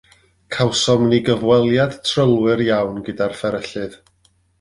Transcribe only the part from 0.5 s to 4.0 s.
Cawsom ni gyfweliad trylwyr iawn gyda'r fferyllydd.